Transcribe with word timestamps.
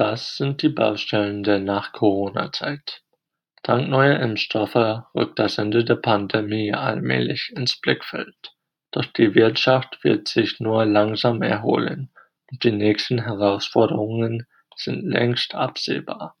Das 0.00 0.38
sind 0.38 0.62
die 0.62 0.70
Baustellen 0.70 1.42
der 1.42 1.58
Nach-Corona-Zeit. 1.58 3.02
Dank 3.62 3.86
neuer 3.90 4.18
Impfstoffe 4.18 5.04
rückt 5.14 5.38
das 5.38 5.58
Ende 5.58 5.84
der 5.84 5.96
Pandemie 5.96 6.72
allmählich 6.72 7.52
ins 7.54 7.78
Blickfeld. 7.78 8.54
Doch 8.92 9.04
die 9.04 9.34
Wirtschaft 9.34 10.02
wird 10.02 10.26
sich 10.26 10.58
nur 10.58 10.86
langsam 10.86 11.42
erholen 11.42 12.10
und 12.50 12.64
die 12.64 12.72
nächsten 12.72 13.24
Herausforderungen 13.24 14.46
sind 14.74 15.02
längst 15.02 15.54
absehbar. 15.54 16.34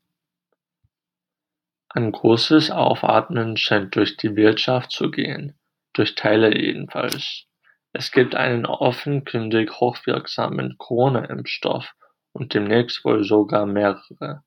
Ein 1.90 2.12
großes 2.12 2.70
Aufatmen 2.70 3.58
scheint 3.58 3.94
durch 3.94 4.16
die 4.16 4.36
Wirtschaft 4.36 4.90
zu 4.90 5.10
gehen, 5.10 5.54
durch 5.92 6.14
Teile 6.14 6.58
jedenfalls. 6.58 7.44
Es 7.92 8.10
gibt 8.10 8.34
einen 8.34 8.64
offenkundig 8.64 9.70
hochwirksamen 9.80 10.78
Corona-Impfstoff 10.78 11.94
und 12.32 12.54
demnächst 12.54 13.04
wohl 13.04 13.24
sogar 13.24 13.66
mehrere. 13.66 14.42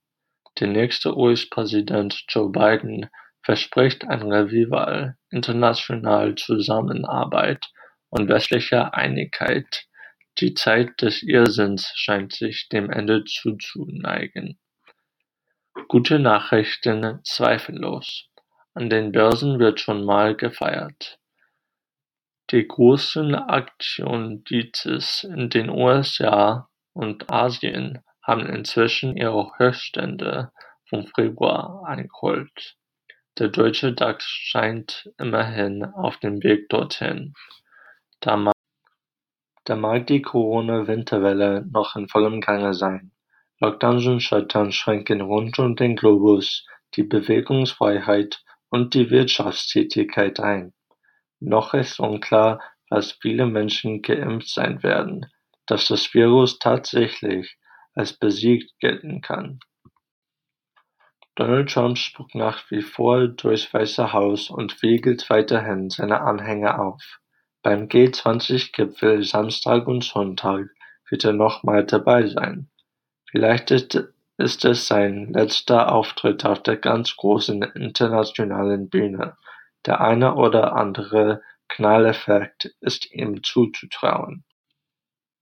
Der 0.60 0.68
nächste 0.68 1.18
US-Präsident 1.18 2.26
Joe 2.30 2.52
Biden 2.52 3.10
verspricht 3.42 4.08
ein 4.08 4.22
Revival 4.22 5.18
internationaler 5.30 6.36
Zusammenarbeit 6.36 7.72
und 8.10 8.30
westlicher 8.30 8.94
Einigkeit. 8.94 9.86
Die 10.40 10.54
Zeit 10.54 11.02
des 11.02 11.24
Irrsinns 11.24 11.92
scheint 11.96 12.34
sich 12.34 12.70
dem 12.70 12.90
Ende 12.90 13.24
zuzuneigen. 13.26 14.60
Gute 15.88 16.20
Nachrichten 16.20 17.20
zweifellos. 17.24 18.30
An 18.76 18.90
den 18.90 19.12
Börsen 19.12 19.60
wird 19.60 19.80
schon 19.80 20.06
mal 20.06 20.36
gefeiert. 20.36 21.20
Die 22.52 22.68
großen 22.68 23.34
Aktienindizes 23.36 25.24
in 25.24 25.50
den 25.50 25.70
USA 25.70 26.70
und 26.94 27.30
Asien 27.30 28.04
haben 28.22 28.48
inzwischen 28.48 29.18
ihre 29.18 29.52
Höchststände 29.58 30.52
vom 30.90 31.08
Februar 31.08 31.84
eingeholt. 31.86 32.78
Der 33.40 33.50
deutsche 33.50 33.94
DAX 33.94 34.26
scheint 34.26 35.12
immerhin 35.18 35.84
auf 35.84 36.18
dem 36.18 36.44
Weg 36.44 36.70
dorthin. 36.70 37.34
Da 38.20 38.38
mag 39.76 40.08
die 40.08 40.22
Corona-Winterwelle 40.22 41.66
noch 41.72 41.96
in 41.96 42.08
vollem 42.08 42.42
Gange 42.42 42.74
sein. 42.74 43.12
Lockdowns 43.60 44.06
und 44.08 44.20
Shutdowns 44.20 44.76
schränken 44.76 45.22
rund 45.22 45.58
um 45.58 45.76
den 45.76 45.96
Globus 45.96 46.66
die 46.96 47.04
Bewegungsfreiheit 47.04 48.44
und 48.70 48.94
die 48.94 49.10
Wirtschaftstätigkeit 49.10 50.40
ein. 50.40 50.74
Noch 51.40 51.74
ist 51.74 52.00
unklar, 52.00 52.62
was 52.90 53.14
viele 53.14 53.46
Menschen 53.46 54.02
geimpft 54.02 54.50
sein 54.50 54.84
werden, 54.84 55.26
dass 55.66 55.88
das 55.88 56.14
Virus 56.14 56.60
tatsächlich 56.60 57.58
als 57.94 58.14
besiegt 58.14 58.80
gelten 58.80 59.22
kann. 59.22 59.60
Donald 61.36 61.72
Trump 61.72 61.98
spuckt 61.98 62.36
nach 62.36 62.70
wie 62.70 62.82
vor 62.82 63.28
durchs 63.28 63.74
Weiße 63.74 64.14
Haus 64.14 64.52
und 64.52 64.84
wiegelt 64.84 65.30
weiterhin 65.30 65.90
seine 65.90 66.22
Anhänger 66.22 66.80
auf. 66.80 67.20
Beim 67.64 67.88
G20-Gipfel 67.88 69.24
Samstag 69.24 69.88
und 69.88 70.04
Sonntag 70.04 70.68
wird 71.10 71.24
er 71.24 71.34
nochmal 71.34 71.86
dabei 71.86 72.28
sein. 72.28 72.70
Vielleicht 73.30 73.72
ist 73.72 74.66
es 74.66 74.88
sein 74.88 75.34
letzter 75.34 75.92
Auftritt 75.92 76.46
auf 76.46 76.62
der 76.62 76.78
ganz 76.78 77.16
großen 77.16 77.64
internationalen 77.64 78.90
Bühne. 78.90 79.38
Der 79.88 80.02
eine 80.02 80.36
oder 80.36 80.76
andere 80.76 81.42
Knalleffekt 81.68 82.76
ist 82.80 83.12
ihm 83.12 83.42
zuzutrauen. 83.42 84.44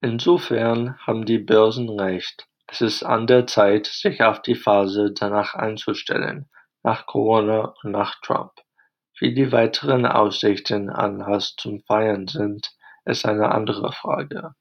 Insofern 0.02 0.98
haben 1.06 1.26
die 1.26 1.38
Börsen 1.38 1.88
recht. 1.90 2.48
Es 2.68 2.82
ist 2.82 3.04
an 3.04 3.28
der 3.28 3.46
Zeit, 3.46 3.86
sich 3.86 4.24
auf 4.24 4.42
die 4.42 4.56
Phase 4.56 5.12
danach 5.14 5.54
einzustellen, 5.54 6.50
nach 6.82 7.06
Corona 7.06 7.76
und 7.84 7.92
nach 7.92 8.20
Trump. 8.22 8.52
Wie 9.20 9.36
die 9.36 9.52
weiteren 9.52 10.08
Aussichten 10.08 10.90
Anlass 10.90 11.56
zum 11.56 11.82
Feiern 11.82 12.28
sind, 12.28 12.72
ist 13.06 13.26
eine 13.28 13.52
andere 13.52 13.92
Frage. 13.92 14.56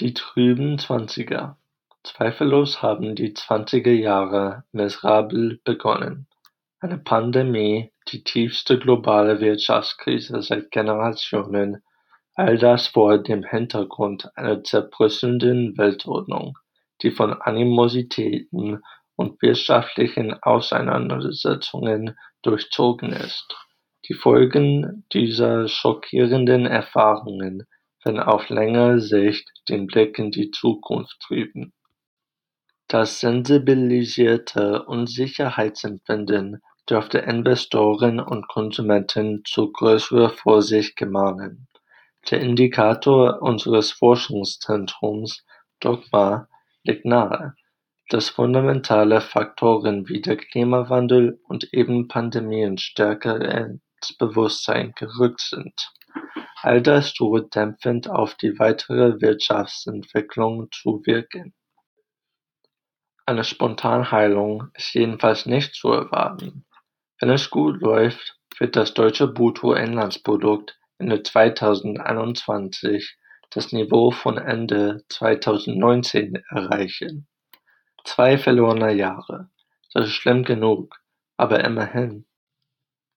Die 0.00 0.12
trüben 0.12 0.78
Zwanziger. 0.78 1.56
Zweifellos 2.04 2.82
haben 2.82 3.14
die 3.14 3.32
zwanziger 3.32 3.92
Jahre 3.92 4.64
miserabel 4.70 5.60
begonnen. 5.64 6.26
Eine 6.80 6.98
Pandemie, 6.98 7.92
die 8.08 8.22
tiefste 8.22 8.78
globale 8.78 9.40
Wirtschaftskrise 9.40 10.42
seit 10.42 10.70
Generationen, 10.70 11.82
all 12.38 12.56
das 12.56 12.86
vor 12.86 13.18
dem 13.18 13.42
Hintergrund 13.42 14.30
einer 14.36 14.62
zerbröselnden 14.62 15.76
Weltordnung, 15.76 16.56
die 17.02 17.10
von 17.10 17.32
Animositäten 17.32 18.80
und 19.16 19.42
wirtschaftlichen 19.42 20.40
Auseinandersetzungen 20.42 22.16
durchzogen 22.42 23.10
ist. 23.10 23.56
Die 24.08 24.14
Folgen 24.14 25.04
dieser 25.12 25.66
schockierenden 25.66 26.64
Erfahrungen 26.66 27.66
werden 28.04 28.20
auf 28.20 28.48
längere 28.50 29.00
Sicht 29.00 29.50
den 29.68 29.88
Blick 29.88 30.16
in 30.20 30.30
die 30.30 30.52
Zukunft 30.52 31.18
trüben. 31.20 31.72
Das 32.86 33.18
sensibilisierte 33.18 34.84
Unsicherheitsempfinden 34.84 36.62
dürfte 36.88 37.18
Investoren 37.18 38.20
und 38.20 38.46
Konsumenten 38.46 39.42
zu 39.44 39.72
größerer 39.72 40.30
Vorsicht 40.30 40.94
gemahnen. 40.94 41.67
Der 42.30 42.42
Indikator 42.42 43.40
unseres 43.40 43.90
Forschungszentrums 43.90 45.46
Dogma 45.80 46.46
liegt 46.82 47.06
nahe, 47.06 47.54
dass 48.10 48.28
fundamentale 48.28 49.22
Faktoren 49.22 50.08
wie 50.10 50.20
der 50.20 50.36
Klimawandel 50.36 51.40
und 51.48 51.72
eben 51.72 52.06
Pandemien 52.06 52.76
stärker 52.76 53.40
ins 53.40 54.14
Bewusstsein 54.18 54.92
gerückt 54.94 55.40
sind. 55.40 55.72
All 56.60 56.82
das 56.82 57.14
droht 57.14 57.54
dämpfend 57.54 58.10
auf 58.10 58.34
die 58.34 58.58
weitere 58.58 59.22
Wirtschaftsentwicklung 59.22 60.68
zu 60.70 61.00
wirken. 61.06 61.54
Eine 63.24 63.44
Spontanheilung 63.44 64.68
ist 64.74 64.92
jedenfalls 64.92 65.46
nicht 65.46 65.74
zu 65.74 65.88
erwarten. 65.88 66.66
Wenn 67.20 67.30
es 67.30 67.48
gut 67.48 67.80
läuft, 67.80 68.38
wird 68.58 68.76
das 68.76 68.92
deutsche 68.92 69.28
Bruttoinlandsprodukt 69.28 70.78
Ende 70.98 71.22
2021 71.22 73.16
das 73.50 73.72
Niveau 73.72 74.10
von 74.10 74.36
Ende 74.36 75.04
2019 75.08 76.42
erreichen. 76.50 77.28
Zwei 78.04 78.36
verlorene 78.36 78.92
Jahre. 78.92 79.48
Das 79.92 80.06
ist 80.06 80.14
schlimm 80.14 80.44
genug, 80.44 80.96
aber 81.36 81.64
immerhin. 81.64 82.26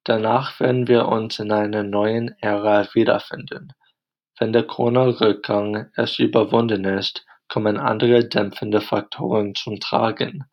Danach 0.04 0.60
werden 0.60 0.88
wir 0.88 1.08
uns 1.08 1.40
in 1.40 1.52
einer 1.52 1.84
neuen 1.84 2.36
Ära 2.40 2.88
wiederfinden. 2.94 3.74
Wenn 4.40 4.54
der 4.54 4.64
Corona-Rückgang 4.64 5.92
erst 5.96 6.20
überwunden 6.20 6.86
ist, 6.86 7.26
kommen 7.48 7.78
andere 7.78 8.28
dämpfende 8.28 8.82
Faktoren 8.82 9.54
zum 9.56 9.80
Tragen. 9.80 10.46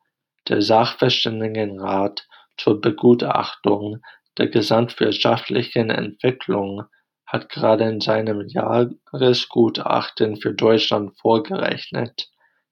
Der 0.49 0.61
Sachverständigenrat 0.63 2.27
zur 2.57 2.81
Begutachtung 2.81 4.03
der 4.37 4.49
gesamtwirtschaftlichen 4.49 5.91
Entwicklung 5.91 6.85
hat 7.29 7.49
gerade 7.51 7.85
in 7.85 8.01
seinem 8.01 8.49
Jahresgutachten 8.49 10.39
für 10.39 10.55
Deutschland 10.55 11.17
vorgerechnet, 11.19 12.31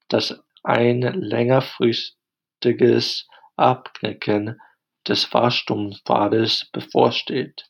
dass 0.08 0.42
ein 0.62 1.02
längerfristiges 1.02 3.28
Abknicken 3.56 4.58
des 5.06 5.30
Wachstumspfades 5.32 6.70
bevorsteht. 6.72 7.68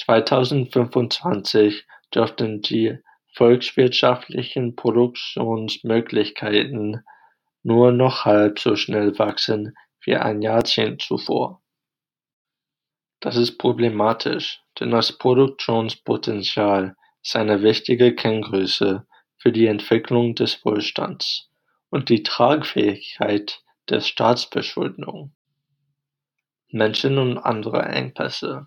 2025 0.00 1.86
dürften 2.14 2.62
die 2.62 2.98
volkswirtschaftlichen 3.34 4.74
Produktionsmöglichkeiten 4.74 7.04
nur 7.62 7.92
noch 7.92 8.24
halb 8.24 8.58
so 8.58 8.74
schnell 8.74 9.18
wachsen 9.18 9.76
wie 10.02 10.16
ein 10.16 10.40
Jahrzehnt 10.40 11.02
zuvor. 11.02 11.60
Das 13.20 13.36
ist 13.36 13.58
problematisch, 13.58 14.62
denn 14.78 14.90
das 14.90 15.16
Produktionspotenzial 15.16 16.96
ist 17.22 17.36
eine 17.36 17.62
wichtige 17.62 18.14
Kenngröße 18.14 19.06
für 19.38 19.52
die 19.52 19.66
Entwicklung 19.66 20.34
des 20.34 20.64
Wohlstands 20.64 21.50
und 21.90 22.08
die 22.08 22.22
Tragfähigkeit 22.22 23.60
der 23.88 24.00
Staatsverschuldung. 24.00 25.32
Menschen 26.70 27.18
und 27.18 27.38
andere 27.38 27.82
Engpässe. 27.82 28.66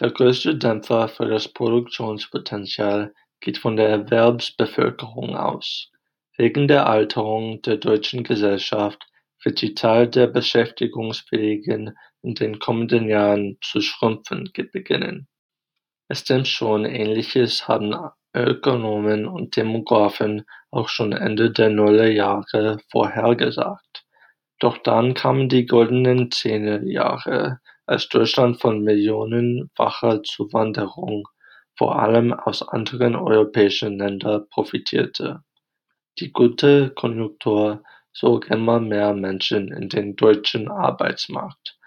Der 0.00 0.10
größte 0.10 0.56
Dämpfer 0.56 1.08
für 1.08 1.26
das 1.26 1.48
Produktionspotenzial 1.48 3.14
geht 3.40 3.58
von 3.58 3.76
der 3.76 3.88
Erwerbsbevölkerung 3.88 5.36
aus. 5.36 5.90
Wegen 6.36 6.68
der 6.68 6.86
Alterung 6.86 7.60
der 7.62 7.76
deutschen 7.76 8.24
Gesellschaft 8.24 9.06
wird 9.42 9.60
die 9.60 9.74
Zahl 9.74 10.08
der 10.08 10.26
Beschäftigungsfähigen 10.26 11.96
in 12.22 12.34
den 12.34 12.58
kommenden 12.58 13.08
Jahren 13.08 13.58
zu 13.62 13.80
schrumpfen 13.80 14.50
beginnen. 14.72 15.28
Es 16.08 16.20
stimmt 16.20 16.48
schon, 16.48 16.84
Ähnliches 16.84 17.68
haben 17.68 17.94
Ökonomen 18.34 19.26
und 19.26 19.56
Demografen 19.56 20.44
auch 20.70 20.88
schon 20.88 21.12
Ende 21.12 21.50
der 21.50 21.70
Nullerjahre 21.70 22.78
vorhergesagt. 22.90 24.04
Doch 24.60 24.78
dann 24.78 25.14
kamen 25.14 25.48
die 25.48 25.66
goldenen 25.66 26.30
Zehnerjahre, 26.30 27.60
als 27.86 28.08
Deutschland 28.08 28.60
von 28.60 28.84
millionenfacher 28.84 30.22
Zuwanderung, 30.22 31.26
vor 31.76 31.98
allem 31.98 32.32
aus 32.32 32.62
anderen 32.62 33.16
europäischen 33.16 33.98
Ländern, 33.98 34.46
profitierte. 34.50 35.42
Die 36.18 36.30
gute 36.32 36.90
Konjunktur 36.90 37.82
zog 38.12 38.50
immer 38.50 38.78
mehr 38.78 39.14
Menschen 39.14 39.72
in 39.72 39.88
den 39.88 40.14
deutschen 40.14 40.70
Arbeitsmarkt, 40.70 41.78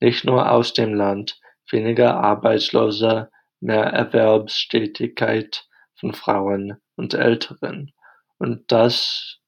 nicht 0.00 0.24
nur 0.24 0.50
aus 0.50 0.72
dem 0.72 0.94
Land, 0.94 1.40
weniger 1.70 2.16
Arbeitslose, 2.16 3.30
mehr 3.60 3.84
Erwerbstätigkeit 3.84 5.66
von 5.94 6.14
Frauen 6.14 6.80
und 6.96 7.14
Älteren, 7.14 7.92
und 8.38 8.70
das 8.70 9.38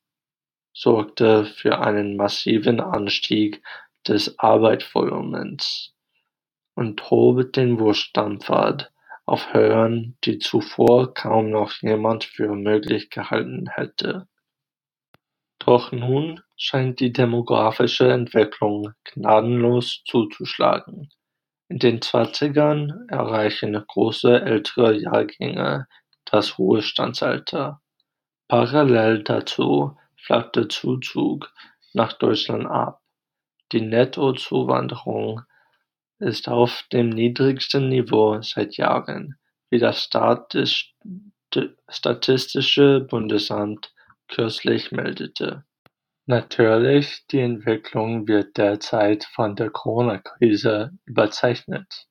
sorgte 0.73 1.45
für 1.45 1.81
einen 1.81 2.17
massiven 2.17 2.81
Anstieg 2.81 3.63
des 4.07 4.39
Arbeitsvolumens 4.39 5.95
und 6.75 7.11
hob 7.11 7.53
den 7.53 7.79
Wohlstandspfad 7.79 8.91
auf 9.27 9.53
Höhen, 9.53 10.17
die 10.25 10.39
zuvor 10.39 11.15
kaum 11.15 11.51
noch 11.51 11.73
jemand 11.83 12.25
für 12.25 12.55
möglich 12.55 13.11
gehalten 13.11 13.69
hätte. 13.69 14.27
Doch 15.61 15.93
nun 15.93 16.41
scheint 16.57 17.01
die 17.01 17.13
demografische 17.13 18.11
Entwicklung 18.11 18.93
gnadenlos 19.05 20.03
zuzuschlagen. 20.07 21.11
In 21.69 21.79
den 21.79 22.03
Zwanzigern 22.03 23.07
erreichen 23.09 23.81
große 23.87 24.43
ältere 24.43 24.95
Jahrgänge 24.95 25.87
das 26.25 26.59
Ruhestandsalter. 26.59 27.81
Parallel 28.49 29.23
dazu 29.23 29.97
flacht 30.17 30.57
der 30.57 30.69
Zuzug 30.69 31.53
nach 31.93 32.15
Deutschland 32.15 32.67
ab. 32.67 33.01
Die 33.71 33.83
Nettozuwanderung 33.83 35.43
ist 36.19 36.49
auf 36.49 36.85
dem 36.93 37.11
niedrigsten 37.11 37.89
Niveau 37.89 38.41
seit 38.43 38.77
Jahren, 38.77 39.37
wie 39.69 39.79
das 39.79 40.09
Statistische 41.89 43.01
Bundesamt 43.01 43.93
kürzlich 44.31 44.93
meldete. 44.93 45.65
Natürlich, 46.27 47.27
die 47.27 47.41
Entwicklung 47.41 48.29
wird 48.29 48.57
derzeit 48.57 49.25
von 49.25 49.57
der 49.57 49.71
Corona-Krise 49.71 50.93
überzeichnet. 51.05 52.07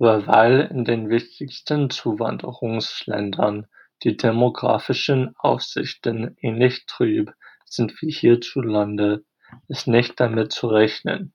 Aber 0.00 0.26
weil 0.26 0.62
in 0.72 0.84
den 0.84 1.08
wichtigsten 1.08 1.88
Zuwanderungsländern 1.88 3.68
die 4.02 4.16
demografischen 4.16 5.34
Aussichten 5.38 6.36
ähnlich 6.40 6.86
trüb 6.86 7.32
sind 7.64 8.02
wie 8.02 8.10
hierzulande, 8.10 9.24
ist 9.68 9.86
nicht 9.86 10.18
damit 10.18 10.50
zu 10.50 10.66
rechnen, 10.66 11.32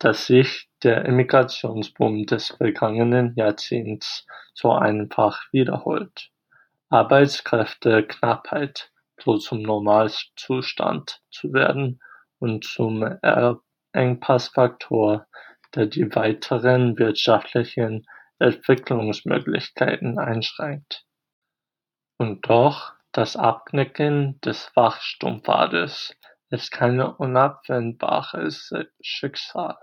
dass 0.00 0.26
sich 0.26 0.68
der 0.82 1.04
Immigrationsboom 1.04 2.26
des 2.26 2.48
vergangenen 2.48 3.32
Jahrzehnts 3.36 4.26
so 4.54 4.72
einfach 4.72 5.40
wiederholt. 5.52 6.30
Arbeitskräfteknappheit 6.90 8.90
so 9.22 9.38
zum 9.38 9.62
Normalzustand 9.62 11.22
zu 11.30 11.52
werden 11.52 12.00
und 12.38 12.64
zum 12.64 13.18
Engpassfaktor, 13.92 15.26
der 15.74 15.86
die 15.86 16.14
weiteren 16.14 16.98
wirtschaftlichen 16.98 18.06
Entwicklungsmöglichkeiten 18.38 20.18
einschränkt. 20.18 21.06
Und 22.18 22.48
doch, 22.48 22.92
das 23.12 23.36
Abknicken 23.36 24.40
des 24.40 24.74
Wachstumspfades 24.74 26.16
ist 26.50 26.70
kein 26.70 27.00
unabwendbares 27.00 28.72
Schicksal. 29.00 29.76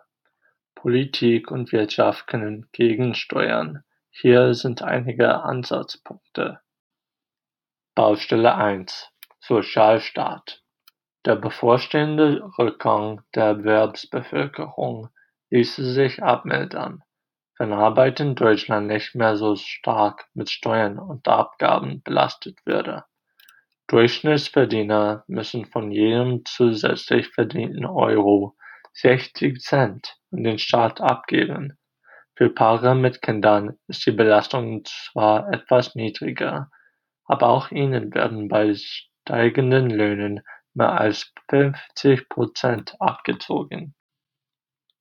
Politik 0.76 1.52
und 1.52 1.72
Wirtschaft 1.72 2.28
können 2.28 2.68
gegensteuern. 2.72 3.84
Hier 4.10 4.54
sind 4.54 4.82
einige 4.82 5.44
Ansatzpunkte. 5.44 6.60
Baustelle 7.96 8.56
1 8.56 9.11
Sozialstaat 9.44 10.62
Der 11.26 11.36
bevorstehende 11.36 12.48
Rückgang 12.60 13.24
der 13.34 13.46
Erwerbsbevölkerung 13.46 15.10
ließe 15.50 15.84
sich 15.84 16.22
abmildern, 16.22 17.02
wenn 17.58 17.74
Arbeit 17.74 18.20
in 18.20 18.36
Deutschland 18.36 18.86
nicht 18.86 19.16
mehr 19.16 19.38
so 19.38 19.56
stark 19.56 20.28
mit 20.36 20.52
Steuern 20.52 21.00
und 21.00 21.28
Abgaben 21.28 22.04
belastet 22.04 22.60
würde. 22.66 23.06
Durchschnittsverdiener 23.88 25.24
müssen 25.26 25.66
von 25.66 25.92
jedem 25.92 26.46
zusätzlich 26.46 27.30
verdienten 27.30 27.88
Euro 27.88 28.56
60 28.94 29.60
Cent 29.60 30.18
an 30.32 30.44
den 30.44 30.60
Staat 30.60 31.02
abgeben. 31.02 31.80
Für 32.36 32.52
Paare 32.52 32.94
mit 32.94 33.24
Kindern 33.24 33.80
ist 33.88 34.06
die 34.06 34.12
Belastung 34.12 34.86
zwar 34.86 35.52
etwas 35.52 35.96
niedriger, 35.96 36.70
aber 37.26 37.48
auch 37.48 37.72
ihnen 37.72 38.14
werden 38.14 38.48
bei 38.48 38.76
steigenden 39.32 39.90
Löhnen 39.90 40.42
mehr 40.74 41.00
als 41.00 41.32
fünfzig 41.50 42.28
Prozent 42.28 42.96
abgezogen. 43.00 43.96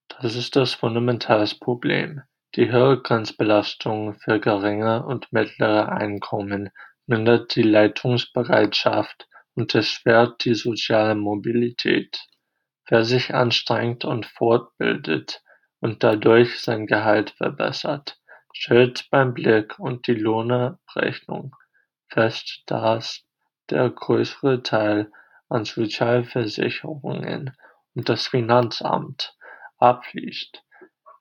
Das 0.09 0.37
ist 0.37 0.55
das 0.55 0.75
fundamentales 0.75 1.59
Problem. 1.59 2.23
Die 2.55 2.71
höhere 2.71 3.03
Grenzbelastung 3.03 4.15
für 4.15 4.39
geringe 4.39 5.05
und 5.05 5.33
mittlere 5.33 5.91
Einkommen 5.91 6.71
mindert 7.07 7.57
die 7.57 7.63
Leistungsbereitschaft 7.63 9.27
und 9.55 9.75
erschwert 9.75 10.45
die 10.45 10.55
soziale 10.55 11.17
Mobilität. 11.17 12.25
Wer 12.87 13.05
sich 13.05 13.35
anstrengt 13.35 14.05
und 14.05 14.27
fortbildet 14.27 15.43
und 15.81 16.05
dadurch 16.05 16.61
sein 16.61 16.87
Gehalt 16.87 17.31
verbessert, 17.31 18.21
stellt 18.53 19.09
beim 19.11 19.35
Blick 19.35 19.77
und 19.81 20.07
die 20.07 20.15
Lohnabrechnung 20.15 21.57
fest, 22.09 22.63
dass 22.67 23.25
der 23.71 23.91
größere 23.91 24.63
Teil 24.63 25.11
an 25.49 25.65
Sozialversicherungen 25.65 27.57
und 27.95 28.09
das 28.09 28.29
Finanzamt 28.29 29.37
abfließt. 29.79 30.63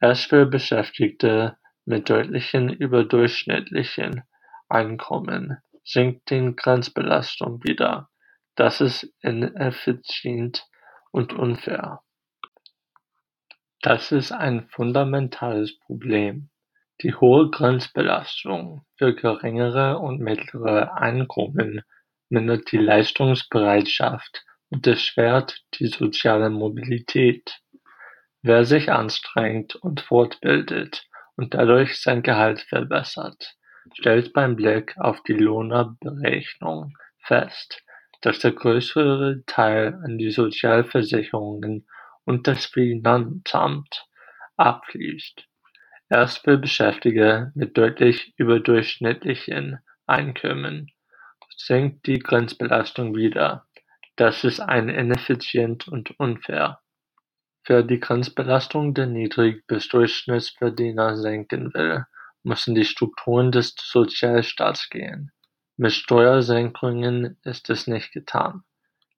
Erst 0.02 0.26
für 0.26 0.46
Beschäftigte 0.46 1.58
mit 1.86 2.10
deutlichen 2.10 2.70
überdurchschnittlichen 2.70 4.24
Einkommen 4.70 5.58
sinkt 5.84 6.30
die 6.30 6.56
Grenzbelastung 6.56 7.64
wieder. 7.64 8.10
Das 8.56 8.82
ist 8.82 9.12
ineffizient 9.22 10.68
und 11.12 11.34
unfair. 11.34 12.02
Das 13.82 14.12
ist 14.12 14.32
ein 14.32 14.68
fundamentales 14.70 15.80
Problem. 15.80 16.50
Die 17.02 17.16
hohe 17.16 17.50
Grenzbelastung 17.50 18.86
für 18.98 19.16
geringere 19.16 20.00
und 20.00 20.20
mittlere 20.20 20.94
Einkommen 20.96 21.82
mindert 22.30 22.72
die 22.72 22.78
Leistungsbereitschaft 22.78 24.46
und 24.70 24.86
erschwert 24.88 25.62
die 25.76 25.88
soziale 25.88 26.50
Mobilität. 26.50 27.60
Wer 28.42 28.66
sich 28.66 28.92
anstrengt 28.92 29.76
und 29.76 30.02
fortbildet 30.02 31.06
und 31.36 31.54
dadurch 31.54 32.02
sein 32.02 32.24
Gehalt 32.24 32.62
verbessert, 32.62 33.56
stellt 33.94 34.34
beim 34.34 34.56
Blick 34.56 34.96
auf 34.98 35.22
die 35.24 35.34
Lohnabrechnung 35.34 36.94
fest, 37.20 37.84
dass 38.22 38.40
der 38.40 38.52
größere 38.52 39.44
Teil 39.46 40.00
an 40.04 40.18
die 40.18 40.32
Sozialversicherungen 40.32 41.88
und 42.26 42.48
das 42.48 42.66
Finanzamt 42.66 44.06
abfließt. 44.58 45.46
Erst 46.10 46.44
für 46.44 46.58
Beschäftigte 46.58 47.52
mit 47.56 47.78
deutlich 47.78 48.34
überdurchschnittlichen 48.38 49.80
Einkommen 50.06 50.92
senkt 51.60 52.08
die 52.08 52.20
Grenzbelastung 52.20 53.16
wieder. 53.16 53.68
Das 54.16 54.44
ist 54.44 54.62
ein 54.62 54.90
ineffizient 54.90 55.88
und 55.88 56.18
unfair. 56.20 56.80
Wer 57.66 57.84
die 57.84 58.00
Grenzbelastung 58.00 58.94
der 58.94 59.08
Niedrig- 59.08 59.68
bis 59.68 59.90
Durchschnittsverdiener 59.90 61.18
senken 61.18 61.74
will, 61.74 62.06
müssen 62.44 62.76
die 62.76 62.86
Strukturen 62.86 63.52
des 63.52 63.76
Sozialstaats 63.78 64.90
gehen. 64.90 65.32
Mit 65.76 65.92
Steuersenkungen 65.92 67.38
ist 67.44 67.70
es 67.70 67.88
nicht 67.88 68.14
getan, 68.14 68.64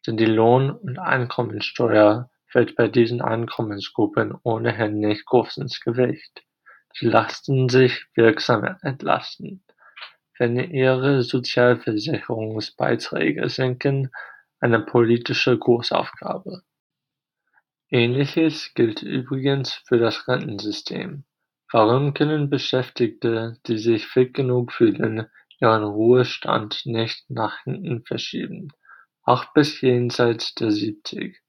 denn 0.05 0.17
die 0.17 0.25
Lohn- 0.25 0.71
und 0.71 0.98
Einkommensteuer 0.98 2.29
fällt 2.48 2.75
bei 2.75 2.88
diesen 2.88 3.21
Einkommensgruppen 3.21 4.36
ohnehin 4.43 5.00
nicht 5.00 5.25
groß 5.25 5.57
ins 5.57 5.79
Gewicht. 5.79 6.43
Sie 6.93 7.07
lassen 7.07 7.69
sich 7.69 8.05
wirksam 8.15 8.77
entlasten 8.81 9.63
wenn 10.41 10.57
ihre 10.57 11.21
Sozialversicherungsbeiträge 11.21 13.48
sinken, 13.48 14.10
eine 14.60 14.79
politische 14.79 15.55
Großaufgabe. 15.55 16.63
Ähnliches 17.91 18.74
gilt 18.74 19.03
übrigens 19.03 19.83
für 19.86 20.00
das 20.00 20.27
Rentensystem. 20.27 21.25
Warum 21.71 22.15
können 22.15 22.50
Beschäftigte, 22.50 23.60
die 23.67 23.77
sich 23.77 24.07
fit 24.07 24.33
genug 24.33 24.71
fühlen, 24.71 25.27
ihren 25.60 25.83
Ruhestand 25.83 26.88
nicht 26.88 27.29
nach 27.29 27.60
hinten 27.63 28.03
verschieben, 28.03 28.69
auch 29.21 29.53
bis 29.53 29.79
jenseits 29.81 30.55
der 30.55 30.71
siebzig? 30.71 31.39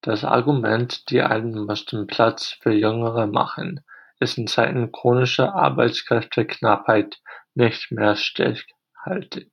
Das 0.00 0.24
Argument, 0.24 1.10
die 1.10 1.20
Alten 1.20 1.66
müssten 1.66 2.06
Platz 2.06 2.56
für 2.62 2.72
Jüngere 2.72 3.26
machen, 3.26 3.84
ist 4.18 4.38
in 4.38 4.46
Zeiten 4.46 4.92
chronischer 4.92 5.54
Arbeitskräfteknappheit 5.54 7.20
nicht 7.54 7.90
mehr 7.90 8.16
stichhaltig. 8.16 9.52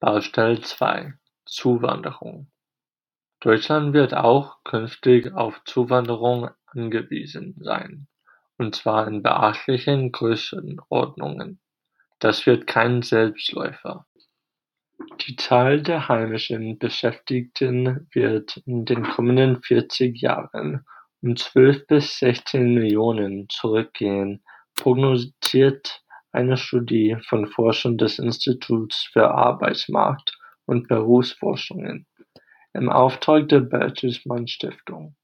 Baustelle 0.00 0.60
2 0.60 1.14
Zuwanderung 1.44 2.50
Deutschland 3.40 3.92
wird 3.92 4.14
auch 4.14 4.62
künftig 4.64 5.32
auf 5.32 5.62
Zuwanderung 5.64 6.50
angewiesen 6.66 7.56
sein 7.60 8.08
und 8.58 8.74
zwar 8.74 9.06
in 9.06 9.22
beachtlichen 9.22 10.12
Größenordnungen. 10.12 11.60
Das 12.18 12.46
wird 12.46 12.66
kein 12.66 13.02
Selbstläufer. 13.02 14.06
Die 15.20 15.36
Zahl 15.36 15.80
der 15.82 16.08
heimischen 16.08 16.78
Beschäftigten 16.78 18.08
wird 18.12 18.56
in 18.66 18.84
den 18.84 19.04
kommenden 19.04 19.62
40 19.62 20.20
Jahren 20.20 20.84
um 21.22 21.36
12 21.36 21.86
bis 21.86 22.18
16 22.18 22.74
Millionen 22.74 23.48
zurückgehen, 23.48 24.42
prognostiziert 24.74 26.02
eine 26.38 26.56
Studie 26.56 27.16
von 27.28 27.48
Forschern 27.48 27.98
des 27.98 28.20
Instituts 28.20 29.10
für 29.12 29.34
Arbeitsmarkt- 29.34 30.38
und 30.66 30.86
Berufsforschungen 30.86 32.06
im 32.72 32.90
Auftrag 32.90 33.48
der 33.48 33.58
Bertelsmann 33.58 34.46
Stiftung. 34.46 35.16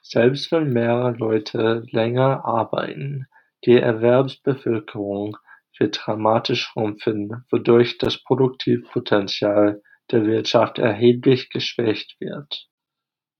Selbst 0.00 0.50
wenn 0.50 0.72
mehr 0.72 1.14
Leute 1.18 1.84
länger 1.90 2.46
arbeiten, 2.46 3.26
die 3.66 3.76
Erwerbsbevölkerung 3.76 5.36
wird 5.78 6.00
dramatisch 6.02 6.62
schrumpfen, 6.62 7.44
wodurch 7.50 7.98
das 7.98 8.22
Produktivpotenzial 8.24 9.82
der 10.10 10.24
Wirtschaft 10.24 10.78
erheblich 10.78 11.50
geschwächt 11.50 12.16
wird. 12.20 12.68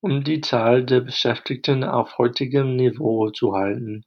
Um 0.00 0.24
die 0.24 0.42
Zahl 0.42 0.84
der 0.84 1.00
Beschäftigten 1.00 1.84
auf 1.84 2.18
heutigem 2.18 2.76
Niveau 2.76 3.30
zu 3.30 3.54
halten, 3.54 4.04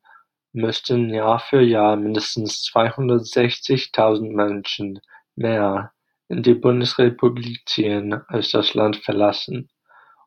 müssten 0.56 1.14
Jahr 1.14 1.40
für 1.40 1.62
Jahr 1.62 1.96
mindestens 1.96 2.70
260.000 2.74 4.34
Menschen 4.34 5.00
mehr 5.36 5.92
in 6.28 6.42
die 6.44 6.56
Bundesrepublik 6.56 7.68
ziehen 7.68 8.14
als 8.28 8.52
das 8.52 8.74
Land 8.74 8.98
verlassen 8.98 9.70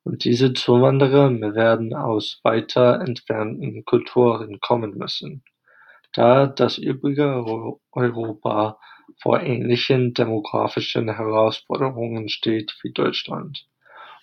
und 0.08 0.24
diese 0.24 0.54
Zuwanderer 0.54 1.30
werden 1.54 1.94
aus 1.94 2.40
weiter 2.42 3.00
entfernten 3.00 3.84
Kulturen 3.84 4.58
kommen 4.58 4.96
müssen, 4.96 5.44
da 6.14 6.46
das 6.46 6.78
übrige 6.78 7.44
Europa 7.92 8.78
vor 9.20 9.42
ähnlichen 9.42 10.14
demografischen 10.14 11.14
Herausforderungen 11.14 12.30
steht 12.30 12.74
wie 12.82 12.92
Deutschland. 12.92 13.66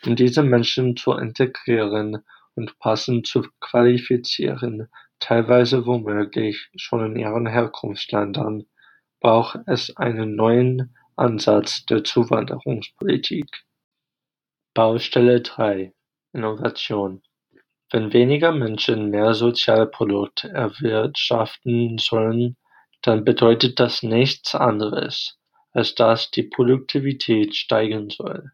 Um 0.03 0.15
diese 0.15 0.41
Menschen 0.41 0.97
zu 0.97 1.13
integrieren 1.13 2.23
und 2.55 2.79
passend 2.79 3.27
zu 3.27 3.43
qualifizieren, 3.59 4.87
teilweise 5.25 5.87
womöglich 5.87 6.69
schon 6.75 7.03
in 7.03 7.15
ihren 7.15 7.47
Herkunftsländern, 7.47 8.67
braucht 9.19 9.57
es 9.65 9.97
einen 9.97 10.35
neuen 10.35 10.95
Ansatz 11.15 11.83
der 11.87 12.03
Zuwanderungspolitik. 12.03 13.47
Baustelle 14.75 15.41
drei 15.41 15.93
Innovation 16.31 17.23
Wenn 17.91 18.13
weniger 18.13 18.51
Menschen 18.51 19.09
mehr 19.09 19.33
Sozialprodukt 19.33 20.43
erwirtschaften 20.43 21.97
sollen, 21.97 22.55
dann 23.01 23.25
bedeutet 23.25 23.79
das 23.79 24.03
nichts 24.03 24.53
anderes, 24.53 25.39
als 25.71 25.95
dass 25.95 26.29
die 26.29 26.43
Produktivität 26.43 27.55
steigen 27.55 28.11
soll. 28.11 28.51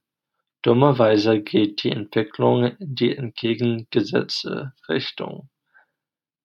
Dummerweise 0.62 1.42
geht 1.42 1.84
die 1.84 1.92
Entwicklung 1.92 2.64
in 2.78 2.96
die 2.96 3.14
entgegengesetzte 3.14 4.72
Richtung. 4.88 5.50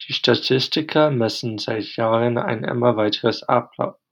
Die 0.05 0.12
Statistiker 0.12 1.11
messen 1.11 1.57
seit 1.59 1.97
Jahren 1.97 2.37
ein 2.38 2.62
immer 2.65 2.97
weiteres 2.97 3.43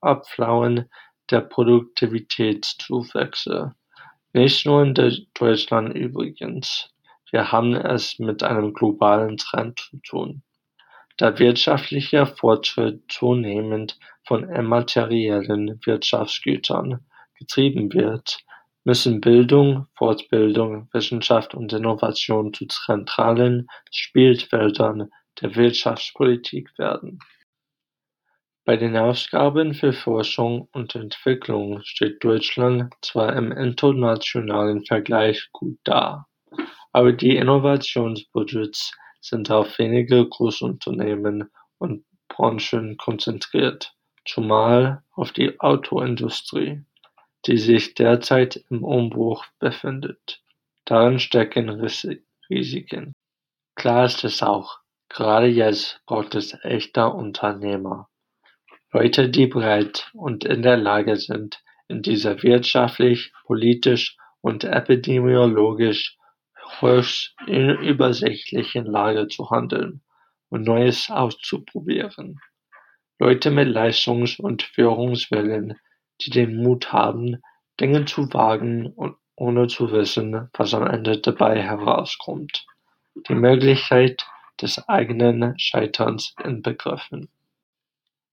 Abflauen 0.00 0.90
der 1.30 1.42
Produktivitätszuwächse. 1.42 3.74
Nicht 4.32 4.66
nur 4.66 4.82
in 4.82 4.94
Deutschland 5.34 5.94
übrigens, 5.94 6.90
wir 7.30 7.52
haben 7.52 7.74
es 7.74 8.18
mit 8.18 8.42
einem 8.42 8.72
globalen 8.72 9.36
Trend 9.36 9.78
zu 9.78 9.98
tun. 9.98 10.42
Da 11.16 11.38
wirtschaftlicher 11.38 12.26
Fortschritt 12.26 13.04
zunehmend 13.08 13.96
von 14.24 14.48
immateriellen 14.48 15.78
Wirtschaftsgütern 15.84 17.06
getrieben 17.38 17.92
wird, 17.92 18.38
müssen 18.84 19.20
Bildung, 19.20 19.86
Fortbildung, 19.94 20.88
Wissenschaft 20.92 21.54
und 21.54 21.72
Innovation 21.72 22.52
zu 22.52 22.66
zentralen 22.66 23.68
Spielfeldern 23.92 25.10
der 25.40 25.56
Wirtschaftspolitik 25.56 26.78
werden. 26.78 27.18
Bei 28.64 28.76
den 28.78 28.96
Ausgaben 28.96 29.74
für 29.74 29.92
Forschung 29.92 30.68
und 30.72 30.94
Entwicklung 30.94 31.82
steht 31.84 32.24
Deutschland 32.24 32.94
zwar 33.02 33.36
im 33.36 33.52
internationalen 33.52 34.86
Vergleich 34.86 35.50
gut 35.52 35.78
da, 35.84 36.26
aber 36.92 37.12
die 37.12 37.36
Innovationsbudgets 37.36 38.92
sind 39.20 39.50
auf 39.50 39.78
wenige 39.78 40.26
Großunternehmen 40.26 41.50
und 41.78 42.04
Branchen 42.28 42.96
konzentriert, 42.96 43.94
zumal 44.24 45.02
auf 45.12 45.32
die 45.32 45.60
Autoindustrie, 45.60 46.84
die 47.46 47.58
sich 47.58 47.94
derzeit 47.94 48.64
im 48.70 48.82
Umbruch 48.82 49.44
befindet. 49.58 50.42
Darin 50.86 51.18
stecken 51.18 51.68
Risiken. 52.48 53.14
Klar 53.74 54.06
ist 54.06 54.24
es 54.24 54.42
auch, 54.42 54.78
gerade 55.08 55.46
jetzt 55.46 56.00
braucht 56.06 56.34
es 56.34 56.56
echter 56.62 57.14
Unternehmer. 57.14 58.08
Leute, 58.92 59.28
die 59.28 59.46
bereit 59.46 60.10
und 60.12 60.44
in 60.44 60.62
der 60.62 60.76
Lage 60.76 61.16
sind, 61.16 61.62
in 61.88 62.02
dieser 62.02 62.42
wirtschaftlich, 62.42 63.32
politisch 63.44 64.16
und 64.40 64.64
epidemiologisch 64.64 66.16
höchst 66.80 67.34
unübersichtlichen 67.46 68.86
Lage 68.86 69.28
zu 69.28 69.50
handeln 69.50 70.02
und 70.48 70.62
Neues 70.62 71.10
auszuprobieren. 71.10 72.40
Leute 73.18 73.50
mit 73.50 73.68
Leistungs- 73.68 74.38
und 74.38 74.62
Führungswillen, 74.62 75.78
die 76.20 76.30
den 76.30 76.62
Mut 76.62 76.92
haben, 76.92 77.42
Dinge 77.80 78.04
zu 78.04 78.32
wagen 78.32 78.86
und 78.86 79.16
ohne 79.36 79.66
zu 79.66 79.90
wissen, 79.90 80.48
was 80.52 80.74
am 80.74 80.86
Ende 80.86 81.18
dabei 81.18 81.60
herauskommt. 81.60 82.66
Die 83.28 83.34
Möglichkeit 83.34 84.24
des 84.60 84.88
eigenen 84.88 85.58
Scheiterns 85.58 86.34
inbegriffen. 86.42 87.28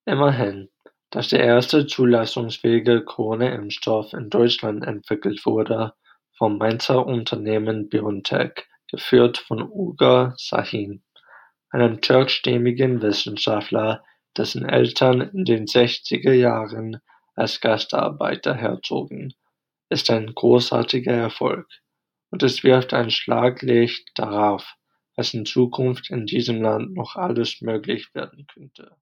Immerhin, 0.05 0.69
dass 1.09 1.27
der 1.27 1.43
erste 1.43 1.87
zulassungsfähige 1.87 3.03
Corona-Impfstoff 3.03 4.13
in 4.13 4.29
Deutschland 4.29 4.85
entwickelt 4.85 5.45
wurde 5.45 5.93
vom 6.37 6.57
Mainzer 6.57 7.05
Unternehmen 7.05 7.89
BioNTech, 7.89 8.65
geführt 8.87 9.37
von 9.37 9.61
Uğur 9.61 10.33
Şahin, 10.37 11.03
einem 11.69 12.01
türkstämmigen 12.01 13.01
Wissenschaftler, 13.01 14.03
dessen 14.37 14.67
Eltern 14.67 15.21
in 15.21 15.45
den 15.45 15.67
sechziger 15.67 16.33
Jahren 16.33 17.01
als 17.35 17.61
Gastarbeiter 17.61 18.55
herzogen, 18.55 19.33
ist 19.89 20.09
ein 20.09 20.33
großartiger 20.33 21.13
Erfolg, 21.13 21.67
und 22.29 22.43
es 22.43 22.63
wirft 22.63 22.93
ein 22.93 23.11
Schlaglicht 23.11 24.09
darauf, 24.15 24.75
was 25.15 25.33
in 25.33 25.45
Zukunft 25.45 26.09
in 26.09 26.25
diesem 26.25 26.61
Land 26.61 26.93
noch 26.93 27.15
alles 27.15 27.61
möglich 27.61 28.13
werden 28.13 28.47
könnte. 28.47 28.95